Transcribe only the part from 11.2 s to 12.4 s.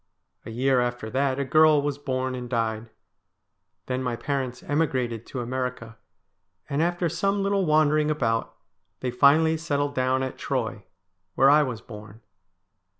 where I was born.